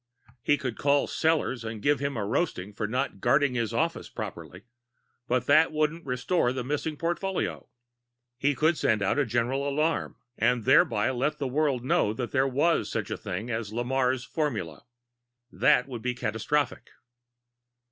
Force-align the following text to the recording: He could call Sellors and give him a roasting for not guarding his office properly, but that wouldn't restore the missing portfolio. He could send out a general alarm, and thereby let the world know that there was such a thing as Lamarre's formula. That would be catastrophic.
He 0.41 0.57
could 0.57 0.79
call 0.79 1.05
Sellors 1.05 1.63
and 1.63 1.79
give 1.79 1.99
him 1.99 2.17
a 2.17 2.25
roasting 2.25 2.73
for 2.73 2.87
not 2.87 3.19
guarding 3.21 3.53
his 3.53 3.71
office 3.71 4.09
properly, 4.09 4.63
but 5.27 5.45
that 5.45 5.71
wouldn't 5.71 6.07
restore 6.07 6.51
the 6.51 6.63
missing 6.63 6.97
portfolio. 6.97 7.69
He 8.35 8.55
could 8.55 8.79
send 8.79 9.03
out 9.03 9.19
a 9.19 9.27
general 9.27 9.69
alarm, 9.69 10.15
and 10.39 10.63
thereby 10.65 11.11
let 11.11 11.37
the 11.37 11.47
world 11.47 11.85
know 11.85 12.13
that 12.13 12.31
there 12.31 12.47
was 12.47 12.89
such 12.89 13.11
a 13.11 13.15
thing 13.15 13.51
as 13.51 13.71
Lamarre's 13.73 14.23
formula. 14.23 14.85
That 15.51 15.87
would 15.87 16.01
be 16.01 16.15
catastrophic. 16.15 16.89